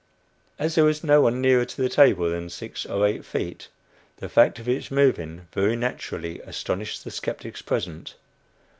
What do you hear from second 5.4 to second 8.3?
very naturally astonished the skeptics present.